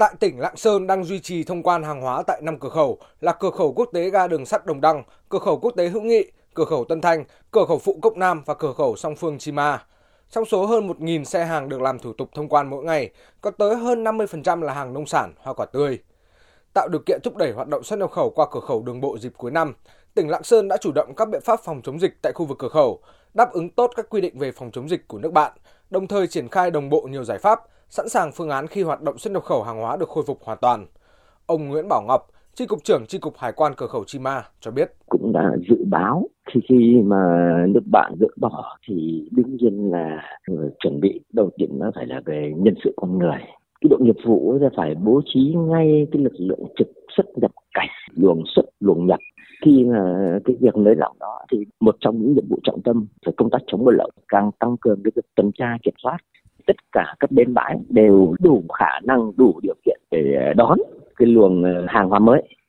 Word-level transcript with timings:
Tại 0.00 0.14
tỉnh 0.20 0.40
Lạng 0.40 0.56
Sơn 0.56 0.86
đang 0.86 1.04
duy 1.04 1.20
trì 1.20 1.44
thông 1.44 1.62
quan 1.62 1.82
hàng 1.82 2.00
hóa 2.00 2.22
tại 2.26 2.40
5 2.44 2.58
cửa 2.58 2.68
khẩu 2.68 2.98
là 3.20 3.32
cửa 3.32 3.50
khẩu 3.50 3.72
quốc 3.72 3.88
tế 3.92 4.10
ga 4.10 4.26
đường 4.26 4.46
sắt 4.46 4.66
Đồng 4.66 4.80
Đăng, 4.80 5.02
cửa 5.28 5.38
khẩu 5.38 5.58
quốc 5.58 5.70
tế 5.76 5.88
Hữu 5.88 6.02
Nghị, 6.02 6.24
cửa 6.54 6.64
khẩu 6.64 6.84
Tân 6.84 7.00
Thanh, 7.00 7.24
cửa 7.50 7.64
khẩu 7.68 7.78
phụ 7.78 7.98
Cốc 8.02 8.16
Nam 8.16 8.42
và 8.46 8.54
cửa 8.54 8.72
khẩu 8.72 8.96
song 8.96 9.16
phương 9.16 9.38
Chima. 9.38 9.84
Trong 10.30 10.44
số 10.44 10.66
hơn 10.66 10.88
1.000 10.88 11.24
xe 11.24 11.44
hàng 11.44 11.68
được 11.68 11.80
làm 11.80 11.98
thủ 11.98 12.12
tục 12.12 12.28
thông 12.34 12.48
quan 12.48 12.70
mỗi 12.70 12.84
ngày, 12.84 13.10
có 13.40 13.50
tới 13.50 13.76
hơn 13.76 14.04
50% 14.04 14.62
là 14.62 14.72
hàng 14.72 14.92
nông 14.92 15.06
sản, 15.06 15.32
hoa 15.38 15.54
quả 15.54 15.66
tươi. 15.66 15.98
Tạo 16.74 16.88
điều 16.88 17.00
kiện 17.06 17.20
thúc 17.24 17.36
đẩy 17.36 17.52
hoạt 17.52 17.68
động 17.68 17.82
xuất 17.82 17.98
nhập 17.98 18.10
khẩu 18.10 18.30
qua 18.30 18.46
cửa 18.50 18.60
khẩu 18.60 18.82
đường 18.82 19.00
bộ 19.00 19.18
dịp 19.18 19.32
cuối 19.36 19.50
năm, 19.50 19.74
tỉnh 20.14 20.28
Lạng 20.28 20.42
Sơn 20.42 20.68
đã 20.68 20.76
chủ 20.76 20.92
động 20.94 21.14
các 21.16 21.28
biện 21.28 21.40
pháp 21.44 21.60
phòng 21.64 21.80
chống 21.84 22.00
dịch 22.00 22.12
tại 22.22 22.32
khu 22.32 22.46
vực 22.46 22.58
cửa 22.58 22.68
khẩu, 22.68 23.00
đáp 23.34 23.52
ứng 23.52 23.70
tốt 23.70 23.90
các 23.96 24.06
quy 24.10 24.20
định 24.20 24.38
về 24.38 24.52
phòng 24.52 24.70
chống 24.70 24.88
dịch 24.88 25.08
của 25.08 25.18
nước 25.18 25.32
bạn, 25.32 25.52
đồng 25.90 26.06
thời 26.06 26.26
triển 26.26 26.48
khai 26.48 26.70
đồng 26.70 26.88
bộ 26.88 27.08
nhiều 27.10 27.24
giải 27.24 27.38
pháp, 27.38 27.58
sẵn 27.88 28.08
sàng 28.08 28.32
phương 28.32 28.50
án 28.50 28.66
khi 28.66 28.82
hoạt 28.82 29.02
động 29.02 29.18
xuất 29.18 29.32
nhập 29.32 29.42
khẩu 29.42 29.62
hàng 29.62 29.80
hóa 29.80 29.96
được 29.96 30.08
khôi 30.08 30.24
phục 30.26 30.42
hoàn 30.42 30.58
toàn. 30.60 30.86
Ông 31.46 31.68
Nguyễn 31.68 31.88
Bảo 31.88 32.02
Ngọc, 32.08 32.26
Tri 32.54 32.66
cục 32.66 32.84
trưởng 32.84 33.06
Tri 33.06 33.18
cục 33.18 33.36
Hải 33.36 33.52
quan 33.52 33.72
cửa 33.76 33.86
khẩu 33.86 34.04
Chima 34.04 34.42
cho 34.60 34.70
biết 34.70 34.92
cũng 35.08 35.32
đã 35.32 35.56
dự 35.68 35.76
báo 35.90 36.28
khi 36.52 36.60
khi 36.68 37.00
mà 37.04 37.16
nước 37.68 37.80
bạn 37.92 38.14
dỡ 38.20 38.26
bỏ 38.40 38.76
thì 38.88 39.28
đương 39.30 39.56
nhiên 39.56 39.90
là 39.90 40.22
chuẩn 40.78 41.00
bị 41.00 41.20
đầu 41.32 41.50
tiên 41.56 41.68
nó 41.78 41.90
phải 41.94 42.06
là 42.06 42.20
về 42.26 42.52
nhân 42.56 42.74
sự 42.84 42.94
con 42.96 43.18
người 43.18 43.38
cái 43.80 43.88
đội 43.90 44.00
nghiệp 44.00 44.16
vụ 44.24 44.58
sẽ 44.60 44.68
phải 44.76 44.94
bố 44.94 45.20
trí 45.34 45.54
ngay 45.56 46.06
cái 46.12 46.22
lực 46.22 46.32
lượng 46.38 46.64
trực 46.78 46.88
xuất 47.16 47.26
nhập 47.36 47.50
cảnh 47.74 47.88
luồng 48.16 48.42
xuất 48.54 48.59
khi 49.70 49.84
mà 49.84 50.38
cái 50.44 50.56
việc 50.60 50.76
nới 50.76 50.94
lỏng 50.96 51.16
đó 51.20 51.38
thì 51.52 51.64
một 51.80 51.96
trong 52.00 52.18
những 52.18 52.34
nhiệm 52.34 52.48
vụ 52.48 52.58
trọng 52.62 52.82
tâm 52.82 53.06
về 53.26 53.32
công 53.36 53.50
tác 53.50 53.58
chống 53.66 53.84
buôn 53.84 53.96
lậu 53.96 54.10
càng 54.28 54.50
tăng 54.58 54.76
cường 54.80 55.02
cái 55.04 55.12
việc 55.16 55.22
tuần 55.34 55.50
tra 55.58 55.76
kiểm 55.82 55.94
soát. 56.02 56.16
Tất 56.66 56.76
cả 56.92 57.14
các 57.20 57.30
bến 57.30 57.54
bãi 57.54 57.76
đều 57.88 58.34
đủ 58.40 58.62
khả 58.78 59.00
năng, 59.02 59.32
đủ 59.36 59.60
điều 59.62 59.74
kiện 59.84 60.00
để 60.10 60.34
ờ, 60.46 60.52
đón 60.54 60.78
cái 61.16 61.28
luồng 61.28 61.62
ờ, 61.62 61.86
hàng 61.88 62.08
hóa 62.08 62.18
mới. 62.18 62.42